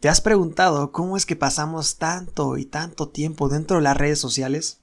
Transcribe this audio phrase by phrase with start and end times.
[0.00, 4.20] ¿Te has preguntado cómo es que pasamos tanto y tanto tiempo dentro de las redes
[4.20, 4.78] sociales?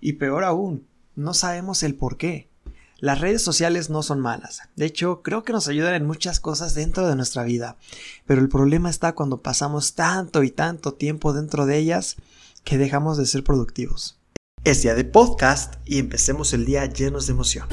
[0.00, 2.48] Y peor aún, no sabemos el por qué.
[2.98, 4.62] Las redes sociales no son malas.
[4.74, 7.76] De hecho, creo que nos ayudan en muchas cosas dentro de nuestra vida.
[8.24, 12.16] Pero el problema está cuando pasamos tanto y tanto tiempo dentro de ellas
[12.64, 14.18] que dejamos de ser productivos.
[14.64, 17.68] Es día de podcast y empecemos el día llenos de emoción.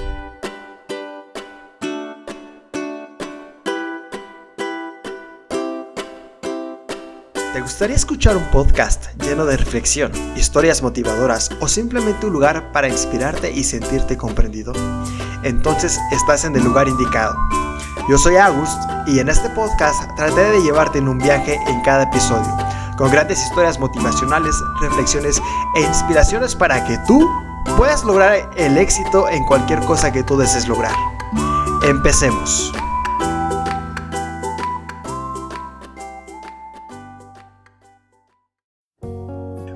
[7.64, 13.54] Gustaría escuchar un podcast lleno de reflexión, historias motivadoras o simplemente un lugar para inspirarte
[13.54, 14.74] y sentirte comprendido?
[15.44, 17.38] Entonces estás en el lugar indicado.
[18.10, 22.04] Yo soy August y en este podcast trataré de llevarte en un viaje en cada
[22.04, 22.54] episodio,
[22.98, 25.42] con grandes historias motivacionales, reflexiones
[25.78, 27.26] e inspiraciones para que tú
[27.78, 30.96] puedas lograr el éxito en cualquier cosa que tú desees lograr.
[31.84, 32.74] Empecemos.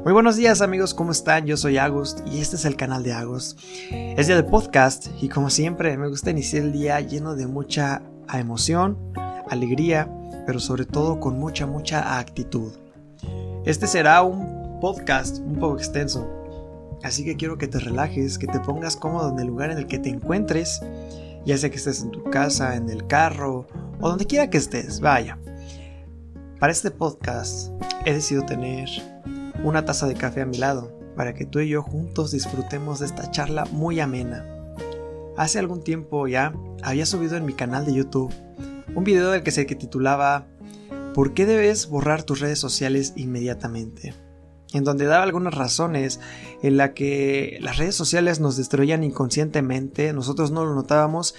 [0.07, 1.45] Muy buenos días amigos, ¿cómo están?
[1.47, 3.59] Yo soy Agust y este es el canal de Agust.
[3.91, 8.01] Es día de podcast y como siempre me gusta iniciar el día lleno de mucha
[8.33, 8.97] emoción,
[9.49, 10.09] alegría,
[10.45, 12.71] pero sobre todo con mucha, mucha actitud.
[13.65, 16.25] Este será un podcast un poco extenso,
[17.03, 19.87] así que quiero que te relajes, que te pongas cómodo en el lugar en el
[19.87, 20.79] que te encuentres,
[21.45, 23.67] ya sea que estés en tu casa, en el carro
[23.99, 25.37] o donde quiera que estés, vaya.
[26.61, 27.73] Para este podcast
[28.05, 28.87] he decidido tener
[29.63, 33.07] una taza de café a mi lado, para que tú y yo juntos disfrutemos de
[33.07, 34.45] esta charla muy amena.
[35.35, 38.33] Hace algún tiempo ya había subido en mi canal de YouTube
[38.95, 40.47] un video del que se titulaba
[41.13, 44.13] ¿Por qué debes borrar tus redes sociales inmediatamente?
[44.73, 46.19] En donde daba algunas razones
[46.61, 51.35] en la que las redes sociales nos destruían inconscientemente, nosotros no lo notábamos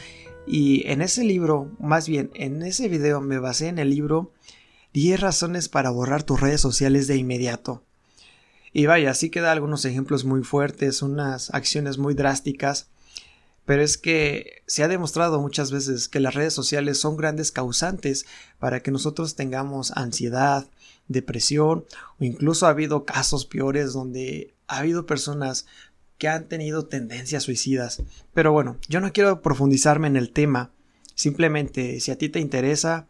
[0.47, 4.33] y en ese libro, más bien en ese video me basé en el libro
[4.95, 7.85] 10 razones para borrar tus redes sociales de inmediato.
[8.73, 12.89] Y vaya, sí que da algunos ejemplos muy fuertes, unas acciones muy drásticas,
[13.65, 18.27] pero es que se ha demostrado muchas veces que las redes sociales son grandes causantes
[18.59, 20.67] para que nosotros tengamos ansiedad,
[21.07, 21.84] depresión
[22.19, 25.67] o incluso ha habido casos peores donde ha habido personas
[26.19, 28.03] que han tenido tendencias suicidas.
[28.34, 30.71] Pero bueno, yo no quiero profundizarme en el tema,
[31.15, 33.07] simplemente si a ti te interesa,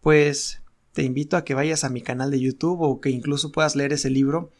[0.00, 0.60] pues
[0.92, 3.92] te invito a que vayas a mi canal de YouTube o que incluso puedas leer
[3.92, 4.50] ese libro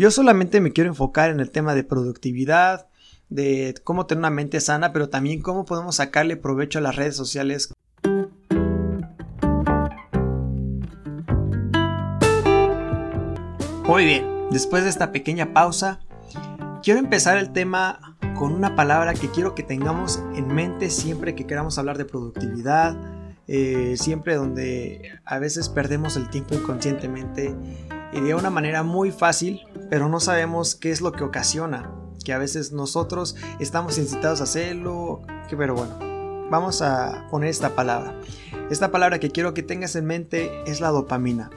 [0.00, 2.88] yo solamente me quiero enfocar en el tema de productividad,
[3.28, 7.14] de cómo tener una mente sana, pero también cómo podemos sacarle provecho a las redes
[7.14, 7.74] sociales.
[13.84, 16.00] Muy bien, después de esta pequeña pausa,
[16.82, 21.46] quiero empezar el tema con una palabra que quiero que tengamos en mente siempre que
[21.46, 22.96] queramos hablar de productividad,
[23.46, 27.54] eh, siempre donde a veces perdemos el tiempo inconscientemente
[28.12, 31.90] y de una manera muy fácil, pero no sabemos qué es lo que ocasiona,
[32.24, 35.98] que a veces nosotros estamos incitados a hacerlo, que, pero bueno,
[36.50, 38.14] vamos a poner esta palabra.
[38.70, 41.50] Esta palabra que quiero que tengas en mente es la dopamina.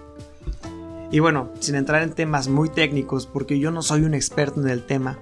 [1.12, 4.70] Y bueno, sin entrar en temas muy técnicos, porque yo no soy un experto en
[4.70, 5.20] el tema,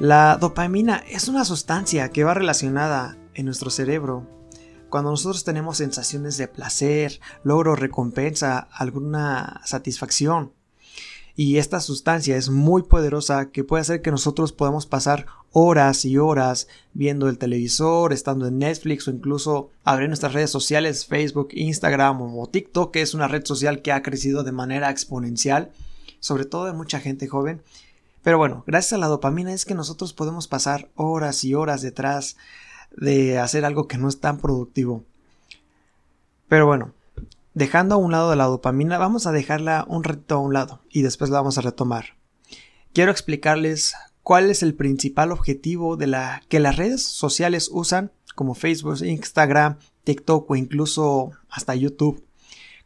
[0.00, 4.37] la dopamina es una sustancia que va relacionada en nuestro cerebro
[4.88, 10.52] cuando nosotros tenemos sensaciones de placer, logro, recompensa, alguna satisfacción.
[11.36, 16.18] Y esta sustancia es muy poderosa que puede hacer que nosotros podamos pasar horas y
[16.18, 22.20] horas viendo el televisor, estando en Netflix o incluso abrir nuestras redes sociales, Facebook, Instagram
[22.36, 25.70] o TikTok, que es una red social que ha crecido de manera exponencial,
[26.18, 27.62] sobre todo de mucha gente joven.
[28.22, 32.36] Pero bueno, gracias a la dopamina es que nosotros podemos pasar horas y horas detrás
[32.96, 35.04] de hacer algo que no es tan productivo.
[36.48, 36.92] Pero bueno,
[37.54, 41.02] dejando a un lado la dopamina, vamos a dejarla un ratito a un lado y
[41.02, 42.16] después la vamos a retomar.
[42.92, 48.54] Quiero explicarles cuál es el principal objetivo de la que las redes sociales usan, como
[48.54, 52.24] Facebook, Instagram, TikTok o incluso hasta YouTube.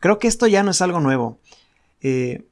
[0.00, 1.38] Creo que esto ya no es algo nuevo.
[2.00, 2.44] Eh,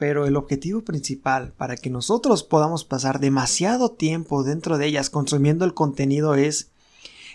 [0.00, 5.66] pero el objetivo principal para que nosotros podamos pasar demasiado tiempo dentro de ellas consumiendo
[5.66, 6.70] el contenido es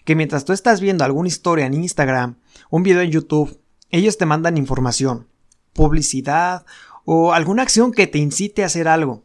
[0.04, 2.38] que mientras tú estás viendo alguna historia en Instagram,
[2.72, 5.28] un video en YouTube, ellos te mandan información,
[5.74, 6.66] publicidad
[7.04, 9.22] o alguna acción que te incite a hacer algo.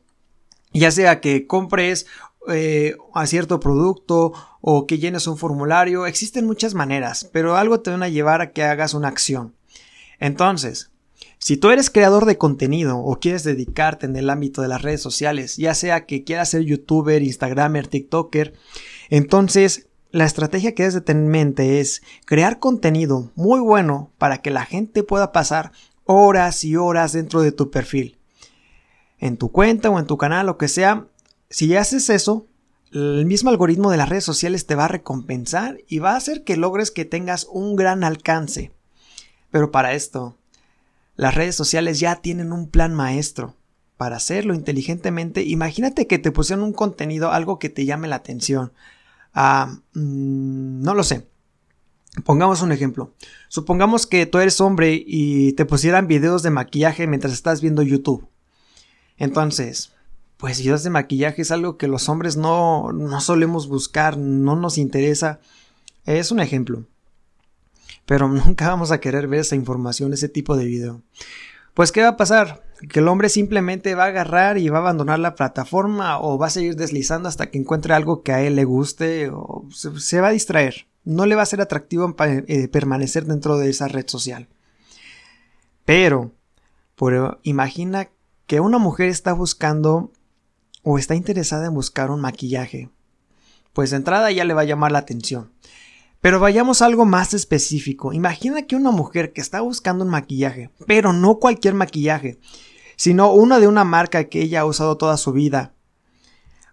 [0.75, 2.05] Ya sea que compres
[2.47, 7.91] eh, a cierto producto o que llenes un formulario, existen muchas maneras, pero algo te
[7.91, 9.55] van a llevar a que hagas una acción.
[10.19, 10.91] Entonces,
[11.41, 15.01] si tú eres creador de contenido o quieres dedicarte en el ámbito de las redes
[15.01, 18.53] sociales, ya sea que quieras ser youtuber, instagramer, tiktoker,
[19.09, 24.43] entonces la estrategia que debes de tener en mente es crear contenido muy bueno para
[24.43, 25.73] que la gente pueda pasar
[26.05, 28.19] horas y horas dentro de tu perfil.
[29.19, 31.07] En tu cuenta o en tu canal, lo que sea,
[31.49, 32.49] si haces eso,
[32.93, 36.45] el mismo algoritmo de las redes sociales te va a recompensar y va a hacer
[36.45, 38.73] que logres que tengas un gran alcance.
[39.51, 40.37] Pero para esto,
[41.21, 43.55] las redes sociales ya tienen un plan maestro.
[43.99, 48.73] Para hacerlo inteligentemente, imagínate que te pusieron un contenido, algo que te llame la atención.
[49.35, 51.29] Ah, mm, no lo sé.
[52.25, 53.13] Pongamos un ejemplo.
[53.49, 58.27] Supongamos que tú eres hombre y te pusieran videos de maquillaje mientras estás viendo YouTube.
[59.19, 59.93] Entonces,
[60.39, 64.79] pues videos de maquillaje es algo que los hombres no, no solemos buscar, no nos
[64.79, 65.41] interesa.
[66.07, 66.87] Es un ejemplo.
[68.11, 71.01] Pero nunca vamos a querer ver esa información, ese tipo de video.
[71.73, 72.67] Pues, ¿qué va a pasar?
[72.91, 76.49] Que el hombre simplemente va a agarrar y va a abandonar la plataforma o va
[76.49, 80.29] a seguir deslizando hasta que encuentre algo que a él le guste o se va
[80.29, 84.49] a distraer no le va a ser atractivo eh, permanecer dentro de esa red social.
[85.85, 86.33] Pero,
[87.43, 88.11] imagina
[88.47, 90.13] que una mujer está buscando
[90.83, 92.91] o está interesada en buscar un maquillaje.
[93.73, 95.53] Pues de entrada ya le va a llamar la atención.
[96.21, 98.13] Pero vayamos a algo más específico.
[98.13, 102.39] Imagina que una mujer que está buscando un maquillaje, pero no cualquier maquillaje,
[102.97, 105.73] sino una de una marca que ella ha usado toda su vida,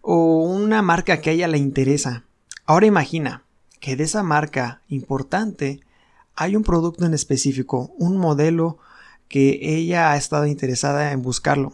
[0.01, 2.25] o una marca que a ella le interesa.
[2.65, 3.43] Ahora imagina,
[3.79, 5.81] que de esa marca importante
[6.35, 8.77] hay un producto en específico, un modelo
[9.27, 11.73] que ella ha estado interesada en buscarlo.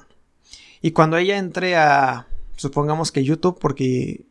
[0.81, 4.25] Y cuando ella entre a, supongamos que YouTube, porque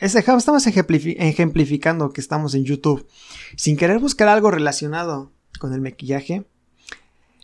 [0.00, 3.06] estamos ejemplificando que estamos en YouTube,
[3.56, 6.44] sin querer buscar algo relacionado con el maquillaje,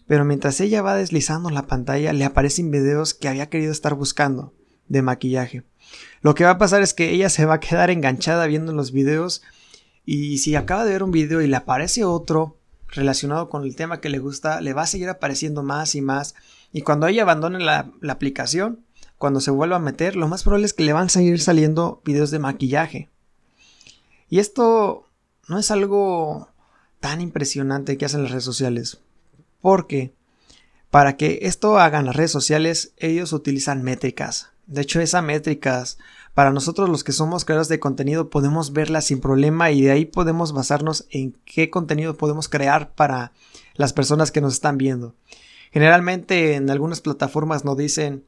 [0.07, 4.53] pero mientras ella va deslizando la pantalla le aparecen videos que había querido estar buscando
[4.89, 5.65] de maquillaje.
[6.21, 8.93] Lo que va a pasar es que ella se va a quedar enganchada viendo los
[8.93, 9.43] videos
[10.05, 12.59] y si acaba de ver un video y le aparece otro
[12.89, 16.35] relacionado con el tema que le gusta, le va a seguir apareciendo más y más.
[16.73, 18.85] Y cuando ella abandone la, aplicación,
[19.19, 22.03] cuando se vuelva a meter, lo más probable es que le van a seguir saliendo
[22.05, 23.11] videos de maquillaje.
[24.29, 25.09] Y esto
[25.49, 26.49] no es algo
[27.01, 29.01] tan impresionante que hacen las redes sociales.
[29.61, 30.15] Porque
[30.91, 34.51] para que esto hagan las redes sociales, ellos utilizan métricas.
[34.67, 35.99] De hecho, esas métricas
[36.35, 40.05] para nosotros los que somos creadores de contenido podemos verla sin problema y de ahí
[40.05, 43.33] podemos basarnos en qué contenido podemos crear para
[43.75, 45.15] las personas que nos están viendo.
[45.73, 48.25] Generalmente en algunas plataformas nos dicen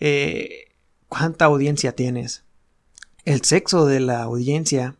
[0.00, 0.66] eh,
[1.08, 2.44] cuánta audiencia tienes,
[3.24, 4.96] el sexo de la audiencia,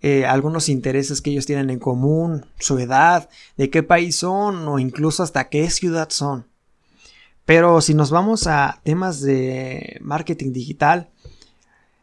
[0.00, 4.78] eh, algunos intereses que ellos tienen en común, su edad, de qué país son o
[4.78, 6.46] incluso hasta qué ciudad son.
[7.44, 11.10] Pero si nos vamos a temas de marketing digital,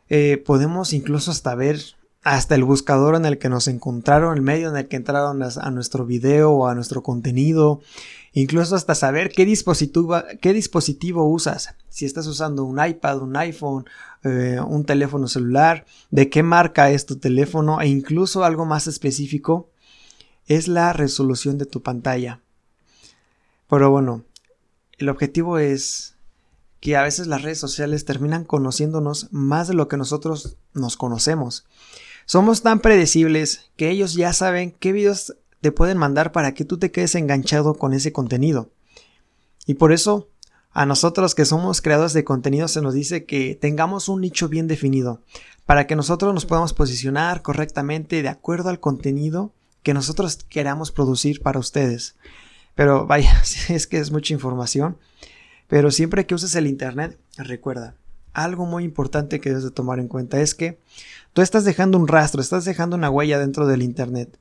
[0.09, 1.79] eh, podemos incluso hasta ver
[2.23, 5.71] hasta el buscador en el que nos encontraron, el medio en el que entraron a,
[5.71, 7.81] nuestro video o a nuestro contenido,
[8.33, 13.85] incluso hasta saber qué dispositivo, qué dispositivo usas, si estás usando un iPad, un iPhone,
[14.23, 19.69] eh, un teléfono celular, de qué marca es tu teléfono e incluso algo más específico
[20.47, 22.41] es la resolución de tu pantalla.
[23.69, 24.23] Pero bueno,
[24.97, 26.15] el objetivo es
[26.81, 31.65] que a veces las redes sociales terminan conociéndonos más de lo que nosotros nos conocemos.
[32.25, 36.77] Somos tan predecibles que ellos ya saben qué videos te pueden mandar para que tú
[36.77, 38.69] te quedes enganchado con ese contenido.
[39.65, 40.29] Y por eso,
[40.71, 44.67] a nosotros que somos creadores de contenido se nos dice que tengamos un nicho bien
[44.67, 45.21] definido,
[45.65, 51.41] para que nosotros nos podamos posicionar correctamente de acuerdo al contenido que nosotros queramos producir
[51.41, 52.15] para ustedes.
[52.75, 54.97] Pero vaya, es que es mucha información.
[55.67, 57.95] Pero siempre que uses el Internet, recuerda,
[58.33, 60.79] algo muy importante que debes de tomar en cuenta es que
[61.33, 64.38] tú estás dejando un rastro, estás dejando una huella dentro del Internet.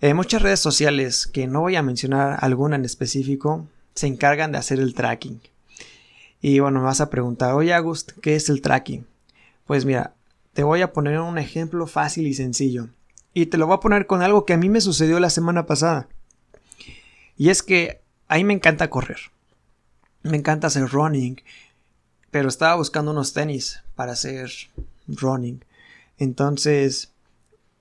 [0.00, 4.58] En muchas redes sociales, que no voy a mencionar alguna en específico, se encargan de
[4.58, 5.40] hacer el tracking.
[6.40, 9.06] Y bueno, me vas a preguntar, oye Agust, ¿qué es el tracking?
[9.66, 10.14] Pues mira,
[10.52, 12.88] te voy a poner un ejemplo fácil y sencillo.
[13.34, 15.66] Y te lo voy a poner con algo que a mí me sucedió la semana
[15.66, 16.08] pasada.
[17.36, 19.18] Y es que a mí me encanta correr
[20.22, 21.40] me encanta hacer running,
[22.30, 24.50] pero estaba buscando unos tenis para hacer
[25.06, 25.64] running.
[26.18, 27.12] Entonces,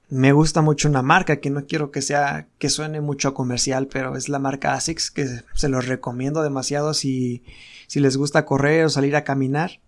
[0.09, 4.15] me gusta mucho una marca que no quiero que sea que suene mucho comercial, pero
[4.15, 7.43] es la marca ASICS que se los recomiendo demasiado si
[7.87, 9.79] si les gusta correr o salir a caminar.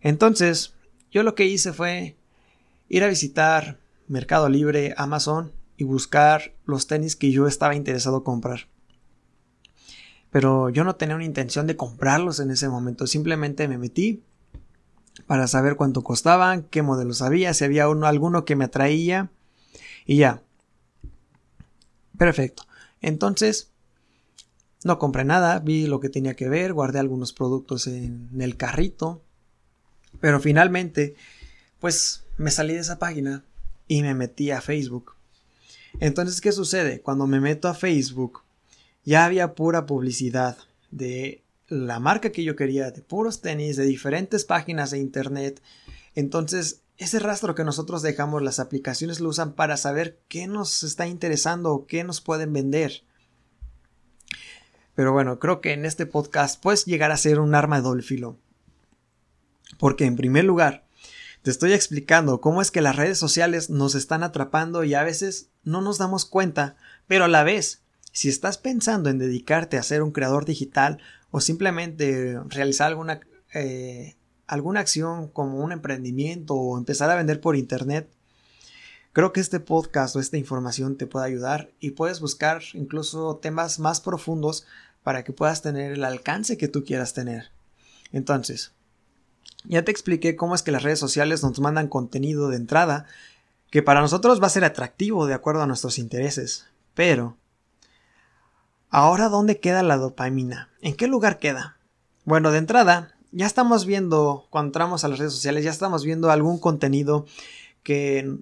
[0.00, 0.74] Entonces,
[1.10, 2.16] yo lo que hice fue
[2.88, 8.24] ir a visitar Mercado Libre, Amazon y buscar los tenis que yo estaba interesado en
[8.24, 8.68] comprar
[10.30, 14.22] pero yo no tenía una intención de comprarlos en ese momento, simplemente me metí
[15.26, 19.30] para saber cuánto costaban, qué modelos había, si había uno, alguno que me atraía
[20.06, 20.42] y ya.
[22.16, 22.64] Perfecto.
[23.00, 23.70] Entonces,
[24.84, 29.22] No compré nada, vi lo que tenía que ver, guardé algunos productos en el carrito,
[30.20, 31.16] pero finalmente,
[31.80, 33.44] pues me salí de esa página
[33.88, 35.14] y me metí a Facebook.
[35.98, 37.00] Entonces, ¿qué sucede?
[37.00, 38.42] Cuando me meto a Facebook,
[39.04, 40.56] ya había pura publicidad
[40.92, 45.62] de la marca que yo quería, de puros tenis, de diferentes páginas de internet.
[46.14, 51.06] Entonces, ese rastro que nosotros dejamos, las aplicaciones lo usan para saber qué nos está
[51.06, 53.04] interesando o qué nos pueden vender.
[54.94, 58.02] Pero bueno, creo que en este podcast puedes llegar a ser un arma de doble
[58.02, 58.36] filo.
[59.78, 60.88] Porque en primer lugar,
[61.42, 65.50] te estoy explicando cómo es que las redes sociales nos están atrapando y a veces
[65.62, 70.02] no nos damos cuenta, pero a la vez, si estás pensando en dedicarte a ser
[70.02, 70.98] un creador digital
[71.30, 73.20] o simplemente realizar alguna,
[73.54, 74.16] eh,
[74.46, 78.08] alguna acción como un emprendimiento o empezar a vender por internet,
[79.12, 83.78] creo que este podcast o esta información te puede ayudar y puedes buscar incluso temas
[83.78, 84.66] más profundos
[85.02, 87.50] para que puedas tener el alcance que tú quieras tener.
[88.12, 88.72] Entonces,
[89.64, 93.06] ya te expliqué cómo es que las redes sociales nos mandan contenido de entrada
[93.70, 96.66] que para nosotros va a ser atractivo de acuerdo a nuestros intereses.
[96.94, 97.36] Pero,
[98.90, 100.70] ¿ahora dónde queda la dopamina?
[100.80, 101.78] ¿En qué lugar queda?
[102.24, 106.30] Bueno, de entrada, ya estamos viendo, cuando entramos a las redes sociales, ya estamos viendo
[106.30, 107.26] algún contenido
[107.82, 108.38] que,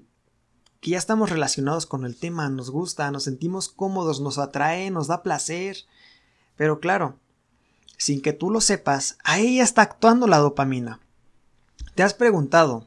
[0.81, 5.07] que ya estamos relacionados con el tema, nos gusta, nos sentimos cómodos, nos atrae, nos
[5.07, 5.79] da placer.
[6.57, 7.19] Pero claro,
[7.97, 11.01] sin que tú lo sepas, ahí ya está actuando la dopamina.
[11.95, 12.87] ¿Te has preguntado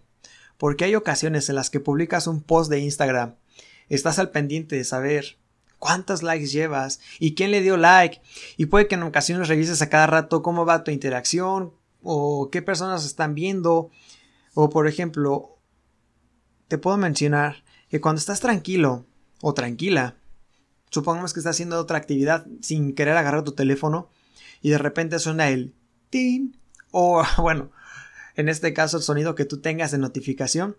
[0.58, 3.36] por qué hay ocasiones en las que publicas un post de Instagram?
[3.90, 5.39] Estás al pendiente de saber
[5.80, 8.22] cuántos likes llevas y quién le dio like
[8.58, 12.62] y puede que en ocasiones revises a cada rato cómo va tu interacción o qué
[12.62, 13.90] personas están viendo.
[14.54, 15.58] O por ejemplo
[16.68, 19.06] te puedo mencionar que cuando estás tranquilo
[19.42, 20.18] o tranquila
[20.92, 24.10] supongamos que estás haciendo otra actividad sin querer agarrar tu teléfono
[24.62, 25.74] y de repente suena el
[26.10, 26.58] tin
[26.92, 27.72] o bueno
[28.40, 30.78] en este caso el sonido que tú tengas de notificación,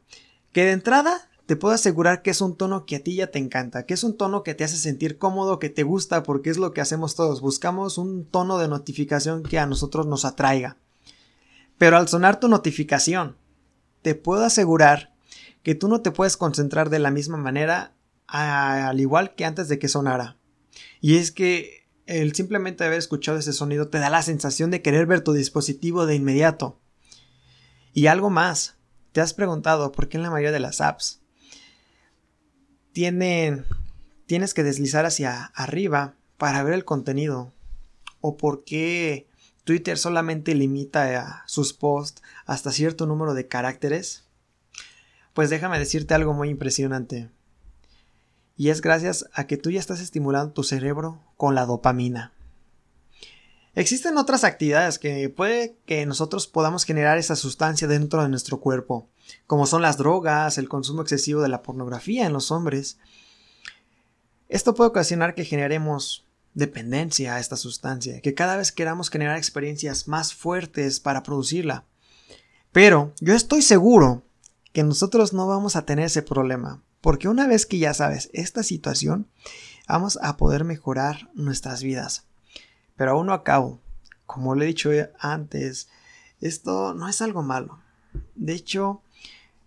[0.53, 3.41] que de entrada te puedo asegurar que es un tono que a ti ya te
[3.41, 6.59] encanta, que es un tono que te hace sentir cómodo, que te gusta, porque es
[6.59, 10.77] lo que hacemos todos, buscamos un tono de notificación que a nosotros nos atraiga.
[11.77, 13.37] Pero al sonar tu notificación,
[14.01, 15.13] te puedo asegurar
[15.65, 17.97] que tú no te puedes concentrar de la misma manera
[18.29, 20.37] al igual que antes de que sonara.
[21.01, 25.07] Y es que el simplemente haber escuchado ese sonido te da la sensación de querer
[25.07, 26.79] ver tu dispositivo de inmediato.
[27.93, 28.77] Y algo más,
[29.11, 31.20] ¿te has preguntado por qué en la mayoría de las apps
[32.93, 33.67] tienen,
[34.27, 37.53] tienes que deslizar hacia arriba para ver el contenido?
[38.21, 39.29] ¿O por qué
[39.65, 44.25] Twitter solamente limita sus posts hasta cierto número de caracteres?
[45.35, 47.31] Pues déjame decirte algo muy impresionante.
[48.57, 52.33] Y es gracias a que tú ya estás estimulando tu cerebro con la dopamina.
[53.75, 59.09] Existen otras actividades que puede que nosotros podamos generar esa sustancia dentro de nuestro cuerpo,
[59.47, 62.99] como son las drogas, el consumo excesivo de la pornografía en los hombres.
[64.49, 70.09] Esto puede ocasionar que generemos dependencia a esta sustancia, que cada vez queramos generar experiencias
[70.09, 71.85] más fuertes para producirla.
[72.73, 74.23] Pero yo estoy seguro
[74.73, 78.63] que nosotros no vamos a tener ese problema, porque una vez que ya sabes esta
[78.63, 79.27] situación,
[79.89, 82.25] vamos a poder mejorar nuestras vidas.
[82.97, 83.81] Pero aún no acabo.
[84.27, 85.89] Como le he dicho antes,
[86.41, 87.81] esto no es algo malo.
[88.35, 89.03] De hecho,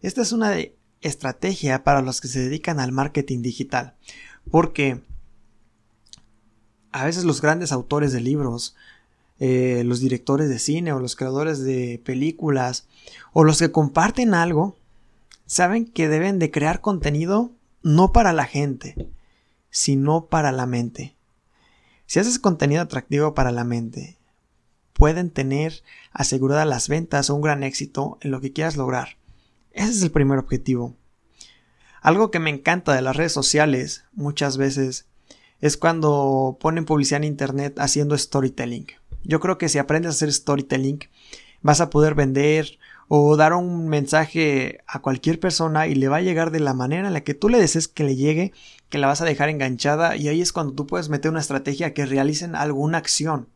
[0.03, 0.55] esta es una
[1.01, 3.95] estrategia para los que se dedican al marketing digital.
[4.51, 5.01] Porque
[6.91, 8.75] a veces los grandes autores de libros,
[9.39, 12.85] eh, los directores de cine o los creadores de películas
[13.31, 14.77] o los que comparten algo,
[15.45, 19.09] saben que deben de crear contenido no para la gente,
[19.69, 21.15] sino para la mente.
[22.05, 24.17] Si haces contenido atractivo para la mente,
[24.93, 25.81] pueden tener
[26.11, 29.17] aseguradas las ventas o un gran éxito en lo que quieras lograr.
[29.73, 30.95] Ese es el primer objetivo.
[32.01, 35.07] Algo que me encanta de las redes sociales muchas veces
[35.61, 38.87] es cuando ponen publicidad en internet haciendo storytelling.
[39.23, 40.99] Yo creo que si aprendes a hacer storytelling
[41.61, 42.77] vas a poder vender
[43.07, 47.07] o dar un mensaje a cualquier persona y le va a llegar de la manera
[47.07, 48.53] en la que tú le desees que le llegue,
[48.89, 51.93] que la vas a dejar enganchada y ahí es cuando tú puedes meter una estrategia
[51.93, 53.49] que realicen alguna acción.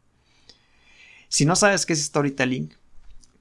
[1.28, 2.74] Si no sabes qué es storytelling,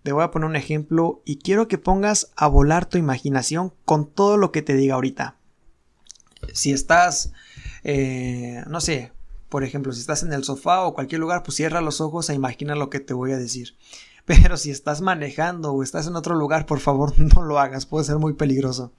[0.07, 4.09] te voy a poner un ejemplo y quiero que pongas a volar tu imaginación con
[4.09, 5.35] todo lo que te diga ahorita.
[6.53, 7.33] Si estás,
[7.83, 9.11] eh, no sé,
[9.49, 12.35] por ejemplo, si estás en el sofá o cualquier lugar, pues cierra los ojos e
[12.35, 13.75] imagina lo que te voy a decir.
[14.27, 18.05] Pero si estás manejando o estás en otro lugar, por favor no lo hagas, puede
[18.05, 18.93] ser muy peligroso.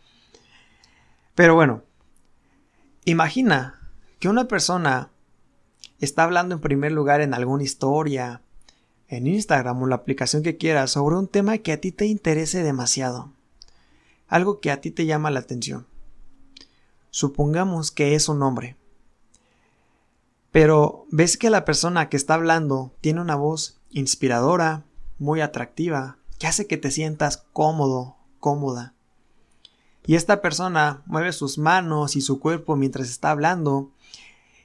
[1.35, 1.83] Pero bueno,
[3.05, 3.79] imagina
[4.19, 5.09] que una persona
[5.99, 8.41] está hablando en primer lugar en alguna historia,
[9.07, 12.63] en Instagram o la aplicación que quieras sobre un tema que a ti te interese
[12.63, 13.31] demasiado.
[14.27, 15.87] Algo que a ti te llama la atención.
[17.09, 18.75] Supongamos que es un hombre.
[20.51, 24.83] Pero ves que la persona que está hablando tiene una voz inspiradora,
[25.19, 28.93] muy atractiva, que hace que te sientas cómodo, cómoda.
[30.05, 33.91] Y esta persona mueve sus manos y su cuerpo mientras está hablando.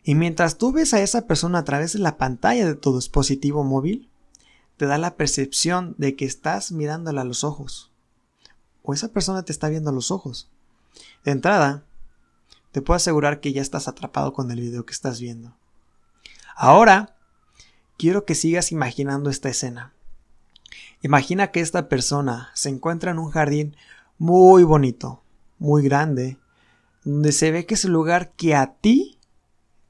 [0.04, 3.64] Y mientras tú ves a esa persona a través de la pantalla de tu dispositivo
[3.64, 4.08] móvil,
[4.76, 7.90] te da la percepción de que estás mirándola a los ojos.
[8.82, 10.48] O esa persona te está viendo a los ojos.
[11.24, 11.84] De entrada,
[12.72, 15.54] te puedo asegurar que ya estás atrapado con el video que estás viendo.
[16.56, 17.16] Ahora,
[17.98, 19.92] quiero que sigas imaginando esta escena.
[21.02, 23.76] Imagina que esta persona se encuentra en un jardín
[24.18, 25.22] muy bonito,
[25.58, 26.38] muy grande,
[27.04, 29.18] donde se ve que es el lugar que a ti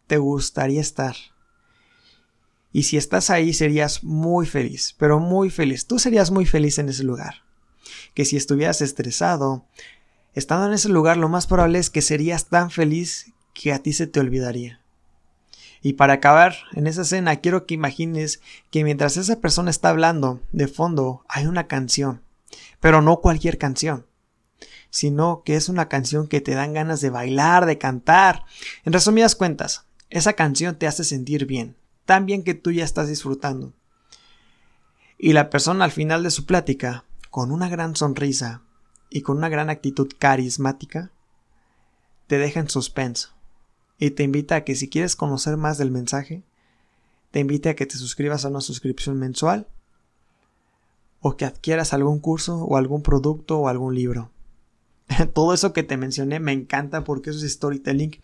[0.07, 1.15] te gustaría estar.
[2.73, 5.87] Y si estás ahí serías muy feliz, pero muy feliz.
[5.87, 7.43] Tú serías muy feliz en ese lugar.
[8.15, 9.67] Que si estuvieras estresado,
[10.35, 13.93] estando en ese lugar lo más probable es que serías tan feliz que a ti
[13.93, 14.81] se te olvidaría.
[15.83, 20.41] Y para acabar en esa escena, quiero que imagines que mientras esa persona está hablando,
[20.53, 22.23] de fondo hay una canción.
[22.81, 24.07] Pero no cualquier canción,
[24.91, 28.45] sino que es una canción que te dan ganas de bailar, de cantar.
[28.85, 33.09] En resumidas cuentas, esa canción te hace sentir bien, tan bien que tú ya estás
[33.09, 33.73] disfrutando.
[35.19, 38.63] Y la persona al final de su plática, con una gran sonrisa
[39.11, 41.11] y con una gran actitud carismática,
[42.27, 43.31] te deja en suspenso
[43.99, 46.43] y te invita a que si quieres conocer más del mensaje,
[47.31, 49.69] te invite a que te suscribas a una suscripción mensual
[51.21, 54.31] o que adquieras algún curso o algún producto o algún libro.
[55.35, 58.21] Todo eso que te mencioné me encanta porque es storytelling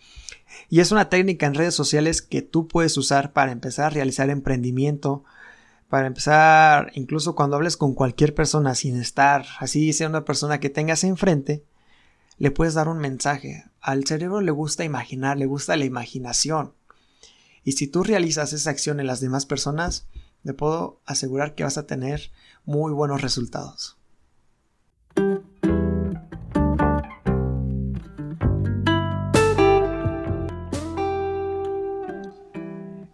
[0.69, 4.31] y es una técnica en redes sociales que tú puedes usar para empezar a realizar
[4.31, 5.25] emprendimiento,
[5.89, 10.71] para empezar incluso cuando hables con cualquier persona sin estar así sea una persona que
[10.71, 11.65] tengas enfrente,
[12.39, 13.65] le puedes dar un mensaje.
[13.81, 16.75] Al cerebro le gusta imaginar, le gusta la imaginación.
[17.65, 20.07] Y si tú realizas esa acción en las demás personas,
[20.45, 22.31] te puedo asegurar que vas a tener
[22.65, 23.98] muy buenos resultados.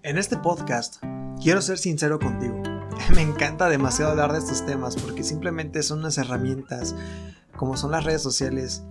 [0.05, 1.03] En este podcast
[1.43, 2.63] quiero ser sincero contigo.
[3.15, 6.95] Me encanta demasiado hablar de estos temas porque simplemente son unas herramientas
[7.57, 8.85] como son las redes sociales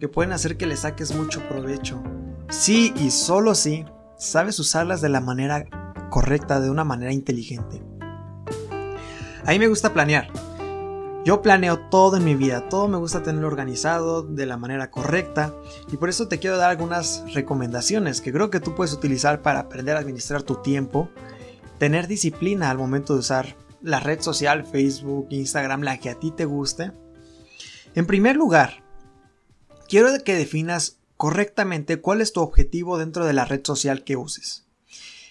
[0.00, 2.02] que pueden hacer que le saques mucho provecho.
[2.48, 3.84] Sí y solo si
[4.16, 5.66] sabes usarlas de la manera
[6.08, 7.82] correcta, de una manera inteligente.
[9.44, 10.28] A mí me gusta planear.
[11.24, 15.54] Yo planeo todo en mi vida, todo me gusta tenerlo organizado de la manera correcta
[15.90, 19.60] y por eso te quiero dar algunas recomendaciones que creo que tú puedes utilizar para
[19.60, 21.08] aprender a administrar tu tiempo,
[21.78, 26.30] tener disciplina al momento de usar la red social, Facebook, Instagram, la que a ti
[26.30, 26.92] te guste.
[27.94, 28.84] En primer lugar,
[29.88, 34.66] quiero que definas correctamente cuál es tu objetivo dentro de la red social que uses.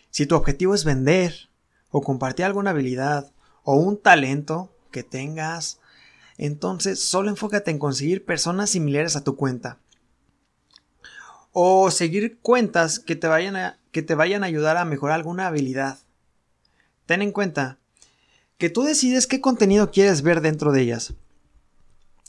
[0.10, 1.50] Si tu objetivo es vender
[1.92, 3.32] o compartir alguna habilidad
[3.64, 5.80] o un talento que tengas,
[6.38, 9.80] entonces solo enfócate en conseguir personas similares a tu cuenta.
[11.52, 15.48] O seguir cuentas que te vayan a, que te vayan a ayudar a mejorar alguna
[15.48, 16.00] habilidad.
[17.06, 17.80] Ten en cuenta
[18.58, 21.14] que tú decides qué contenido quieres ver dentro de ellas.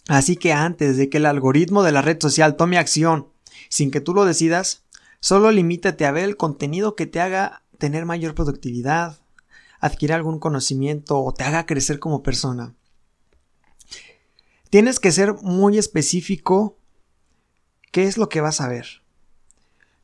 [0.09, 3.29] Así que antes de que el algoritmo de la red social tome acción
[3.71, 4.85] sin que tú lo decidas,
[5.21, 9.19] solo limítate a ver el contenido que te haga tener mayor productividad,
[9.81, 12.75] adquirir algún conocimiento o te haga crecer como persona.
[14.75, 16.81] Tienes que ser muy específico
[17.93, 19.05] qué es lo que vas a ver.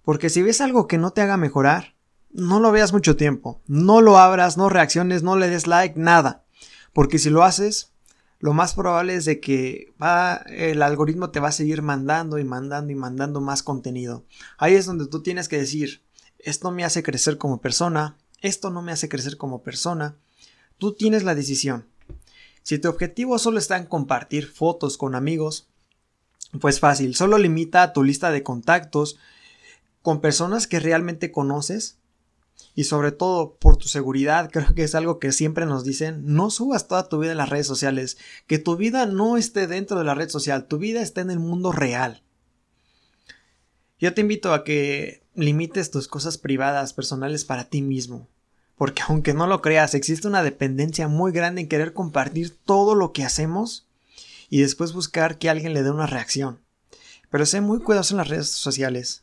[0.04, 1.96] Porque si ves algo que no te haga mejorar,
[2.30, 6.44] no lo veas mucho tiempo, no lo abras, no reacciones, no le des like, nada.
[6.92, 7.90] Porque si lo haces,
[8.38, 12.44] lo más probable es de que va, el algoritmo te va a seguir mandando y
[12.44, 14.24] mandando y mandando más contenido.
[14.56, 16.04] Ahí es donde tú tienes que decir,
[16.38, 20.14] esto me hace crecer como persona, esto no me hace crecer como persona.
[20.78, 21.89] Tú tienes la decisión.
[22.70, 25.66] Si tu objetivo solo está en compartir fotos con amigos,
[26.60, 29.18] pues fácil, solo limita tu lista de contactos
[30.02, 31.98] con personas que realmente conoces
[32.76, 36.48] y sobre todo por tu seguridad, creo que es algo que siempre nos dicen, no
[36.48, 40.04] subas toda tu vida en las redes sociales, que tu vida no esté dentro de
[40.04, 42.22] la red social, tu vida esté en el mundo real.
[43.98, 48.28] Yo te invito a que limites tus cosas privadas, personales para ti mismo,
[48.80, 53.12] porque aunque no lo creas, existe una dependencia muy grande en querer compartir todo lo
[53.12, 53.86] que hacemos
[54.48, 56.60] y después buscar que alguien le dé una reacción.
[57.28, 59.22] Pero sé muy cuidadoso en las redes sociales.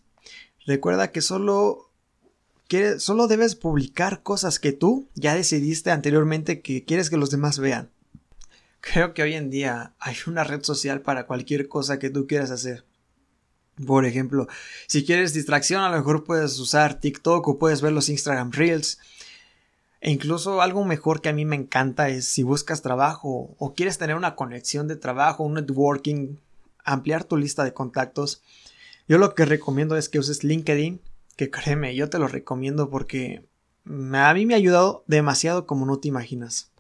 [0.67, 1.89] Recuerda que solo
[3.00, 7.89] solo debes publicar cosas que tú ya decidiste anteriormente que quieres que los demás vean.
[8.80, 12.52] Creo que hoy en día hay una red social para cualquier cosa que tú quieras
[12.52, 12.86] hacer.
[13.88, 14.48] Por ejemplo,
[14.86, 19.00] si quieres distracción, a lo mejor puedes usar TikTok o puedes ver los Instagram Reels.
[20.08, 23.98] E incluso algo mejor que a mí me encanta es si buscas trabajo o quieres
[23.98, 26.38] tener una conexión de trabajo, un networking,
[26.86, 28.41] ampliar tu lista de contactos.
[29.10, 31.02] Yo lo que recomiendo es que uses LinkedIn,
[31.36, 33.43] que créeme, yo te lo recomiendo porque
[33.86, 36.72] a mí me ha ayudado demasiado como no te imaginas.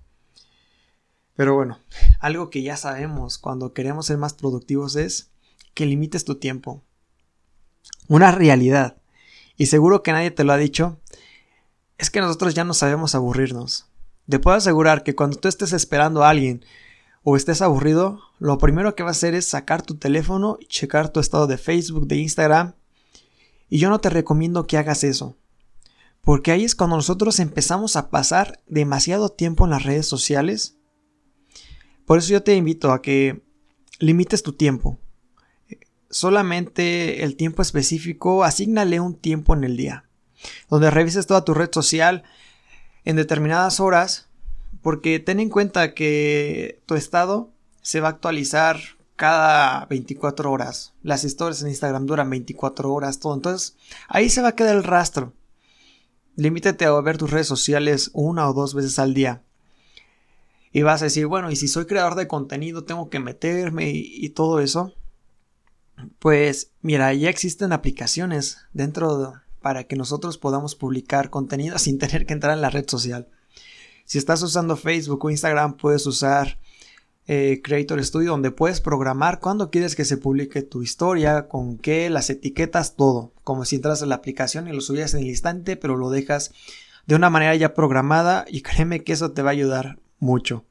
[1.35, 1.79] Pero bueno,
[2.21, 5.31] algo que ya sabemos cuando queremos ser más productivos es
[5.73, 6.81] que limites tu tiempo.
[8.07, 8.95] Una realidad,
[9.57, 10.97] y seguro que nadie te lo ha dicho,
[11.97, 13.87] es que nosotros ya no sabemos aburrirnos.
[14.27, 16.65] Te puedo asegurar que cuando tú estés esperando a alguien
[17.23, 21.09] o estés aburrido, lo primero que vas a hacer es sacar tu teléfono y checar
[21.09, 22.73] tu estado de Facebook, de Instagram.
[23.69, 25.37] Y yo no te recomiendo que hagas eso.
[26.21, 30.77] Porque ahí es cuando nosotros empezamos a pasar demasiado tiempo en las redes sociales
[32.07, 33.43] por eso yo te invito a que
[33.99, 34.97] limites tu tiempo.
[36.09, 40.06] Solamente el tiempo específico, asignale un tiempo en el día,
[40.69, 42.23] donde revises toda tu red social
[43.05, 44.27] en determinadas horas,
[44.81, 48.79] porque ten en cuenta que tu estado se va a actualizar
[49.15, 50.93] cada 24 horas.
[51.01, 53.33] Las historias en Instagram duran 24 horas, todo.
[53.33, 53.75] Entonces,
[54.07, 55.33] ahí se va a quedar el rastro.
[56.35, 59.41] Limítate a ver tus redes sociales una o dos veces al día
[60.77, 64.29] y vas a decir, bueno, y si soy creador de contenido, tengo que meterme y,
[64.29, 64.93] todo eso.
[66.19, 72.31] Pues mira, ya existen aplicaciones dentro para que nosotros podamos publicar contenido sin tener que
[72.31, 73.27] entrar en la red social.
[74.05, 76.57] Si estás usando Facebook o Instagram, puedes usar
[77.27, 82.09] eh, Creator Studio, donde puedes programar cuándo quieres que se publique tu historia, con qué,
[82.09, 83.33] las etiquetas, todo.
[83.43, 86.53] Como si entras en la aplicación y lo subías en el instante, pero lo dejas
[87.05, 90.63] de una manera ya programada y créeme que eso te va a ayudar mucho.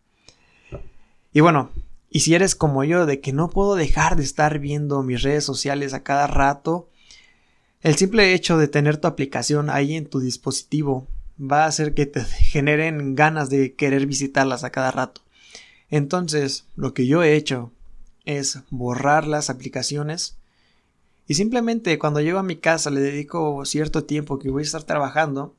[1.35, 1.69] Y bueno,
[2.09, 5.45] y si eres como yo, de que no puedo dejar de estar viendo mis redes
[5.45, 6.89] sociales a cada rato,
[7.87, 11.07] el simple hecho de tener tu aplicación ahí en tu dispositivo
[11.41, 15.21] va a hacer que te generen ganas de querer visitarlas a cada rato.
[15.89, 17.71] Entonces, lo que yo he hecho
[18.25, 20.37] es borrar las aplicaciones
[21.29, 24.83] y simplemente cuando llego a mi casa le dedico cierto tiempo que voy a estar
[24.83, 25.55] trabajando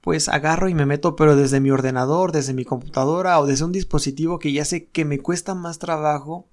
[0.00, 3.72] pues agarro y me meto pero desde mi ordenador, desde mi computadora o desde un
[3.72, 6.46] dispositivo que ya sé que me cuesta más trabajo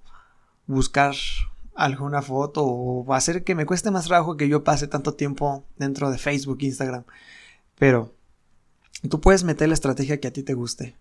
[0.66, 1.14] buscar
[1.74, 6.10] alguna foto o hacer que me cueste más trabajo que yo pase tanto tiempo dentro
[6.10, 7.04] de Facebook, Instagram.
[7.78, 8.14] Pero
[9.08, 10.96] tú puedes meter la estrategia que a ti te guste.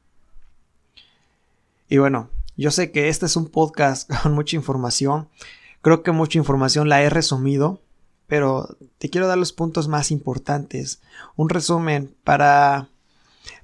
[1.90, 5.30] Y bueno, yo sé que este es un podcast con mucha información.
[5.82, 7.80] Creo que mucha información la he resumido
[8.32, 11.02] pero te quiero dar los puntos más importantes,
[11.36, 12.88] un resumen para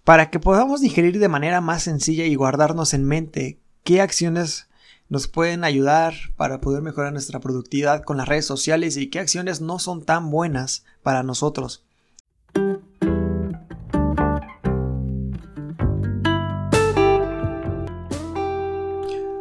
[0.04, 4.67] para que podamos digerir de manera más sencilla y guardarnos en mente qué acciones
[5.10, 9.62] nos pueden ayudar para poder mejorar nuestra productividad con las redes sociales y qué acciones
[9.62, 11.84] no son tan buenas para nosotros.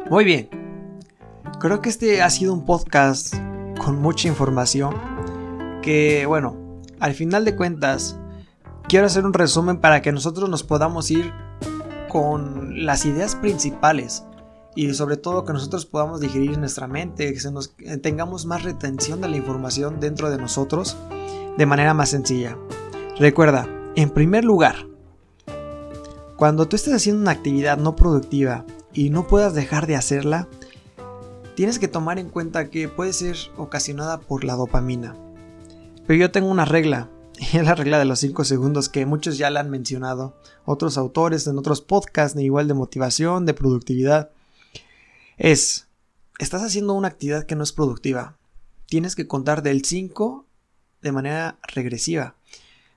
[0.09, 0.49] Muy bien,
[1.59, 3.35] creo que este ha sido un podcast
[3.85, 4.95] con mucha información
[5.83, 8.19] que, bueno, al final de cuentas,
[8.89, 11.33] quiero hacer un resumen para que nosotros nos podamos ir
[12.09, 14.26] con las ideas principales
[14.77, 17.41] y sobre todo que nosotros podamos digerir nuestra mente, que
[17.79, 20.97] eh, tengamos más retención de la información dentro de nosotros
[21.57, 22.57] de manera más sencilla.
[23.19, 24.87] Recuerda, en primer lugar,
[26.37, 30.47] cuando tú estés haciendo una actividad no productiva y no puedas dejar de hacerla,
[31.55, 35.17] tienes que tomar en cuenta que puede ser ocasionada por la dopamina.
[36.07, 37.09] Pero yo tengo una regla,
[37.39, 40.37] y es la regla de los 5 segundos que muchos ya la han mencionado,
[40.67, 44.31] otros autores en otros podcasts, igual de motivación, de productividad.
[45.37, 45.89] Es,
[46.39, 48.37] estás haciendo una actividad que no es productiva.
[48.87, 50.47] Tienes que contar del 5
[51.03, 52.37] de manera regresiva.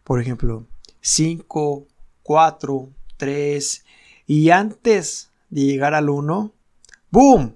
[0.03, 0.65] Por ejemplo,
[1.01, 1.87] 5,
[2.23, 3.85] 4, 3
[4.27, 6.53] y antes de llegar al 1,
[7.11, 7.55] ¡boom!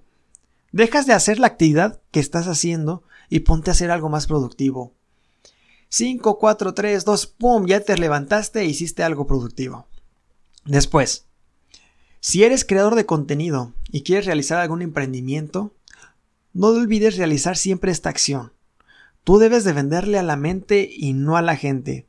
[0.71, 4.93] Dejas de hacer la actividad que estás haciendo y ponte a hacer algo más productivo.
[5.89, 7.67] 5, 4, 3, 2, ¡pum!
[7.67, 9.85] Ya te levantaste e hiciste algo productivo.
[10.65, 11.25] Después,
[12.19, 15.71] si eres creador de contenido y quieres realizar algún emprendimiento,
[16.51, 18.51] no olvides realizar siempre esta acción.
[19.23, 22.07] Tú debes de venderle a la mente y no a la gente.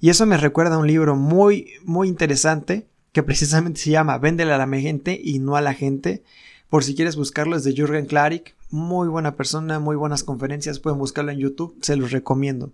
[0.00, 4.52] Y eso me recuerda a un libro muy, muy interesante que precisamente se llama Véndele
[4.52, 6.24] a la gente y no a la gente.
[6.68, 8.56] Por si quieres buscarlo es de Jürgen Klarik.
[8.68, 10.80] Muy buena persona, muy buenas conferencias.
[10.80, 12.72] Pueden buscarlo en YouTube, se los recomiendo.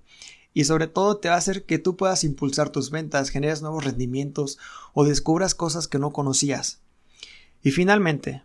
[0.54, 3.84] y sobre todo te va a hacer que tú puedas impulsar tus ventas, generes nuevos
[3.84, 4.58] rendimientos
[4.94, 6.80] o descubras cosas que no conocías.
[7.66, 8.44] Y finalmente,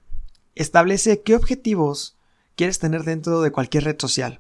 [0.56, 2.18] establece qué objetivos
[2.56, 4.40] quieres tener dentro de cualquier red social.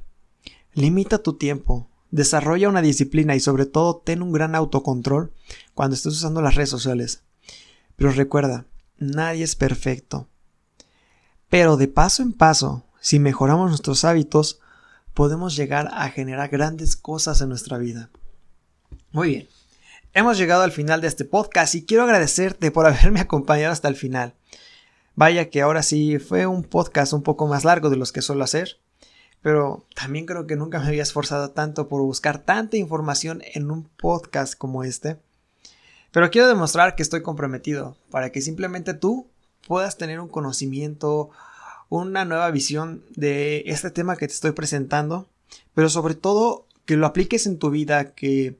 [0.73, 5.31] Limita tu tiempo, desarrolla una disciplina y sobre todo ten un gran autocontrol
[5.75, 7.21] cuando estés usando las redes sociales.
[7.95, 8.65] Pero recuerda,
[8.97, 10.27] nadie es perfecto.
[11.47, 14.61] Pero de paso en paso, si mejoramos nuestros hábitos,
[15.13, 18.09] podemos llegar a generar grandes cosas en nuestra vida.
[19.11, 19.49] Muy bien,
[20.13, 23.95] hemos llegado al final de este podcast y quiero agradecerte por haberme acompañado hasta el
[23.95, 24.33] final.
[25.15, 28.43] Vaya que ahora sí fue un podcast un poco más largo de los que suelo
[28.43, 28.79] hacer,
[29.41, 33.83] pero también creo que nunca me había esforzado tanto por buscar tanta información en un
[33.83, 35.17] podcast como este.
[36.11, 39.27] Pero quiero demostrar que estoy comprometido para que simplemente tú
[39.67, 41.29] puedas tener un conocimiento,
[41.89, 45.27] una nueva visión de este tema que te estoy presentando,
[45.73, 48.57] pero sobre todo que lo apliques en tu vida, que,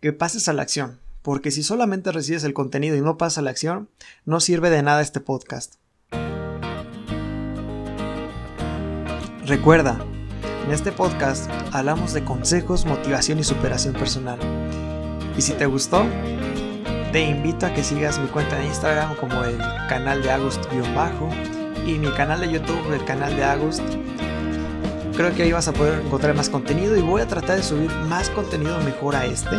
[0.00, 3.42] que pases a la acción, porque si solamente recibes el contenido y no pasas a
[3.42, 3.88] la acción,
[4.24, 5.74] no sirve de nada este podcast.
[9.44, 9.98] Recuerda,
[10.66, 14.38] en este podcast hablamos de consejos, motivación y superación personal.
[15.36, 16.04] Y si te gustó,
[17.12, 19.56] te invito a que sigas mi cuenta de Instagram como el
[19.88, 21.30] canal de Agust-bajo
[21.86, 23.82] y mi canal de YouTube, el canal de Agust.
[25.18, 27.90] Creo que ahí vas a poder encontrar más contenido y voy a tratar de subir
[28.08, 29.50] más contenido mejor a este.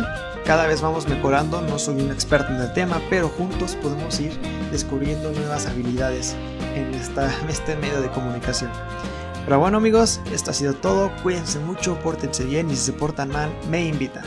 [0.46, 4.32] Cada vez vamos mejorando, no soy un experto en el tema, pero juntos podemos ir
[4.72, 6.34] descubriendo nuevas habilidades
[6.74, 8.70] en esta, este medio de comunicación.
[9.44, 13.28] Pero bueno amigos, esto ha sido todo, cuídense mucho, pórtense bien y si se portan
[13.28, 14.24] mal, me invitan.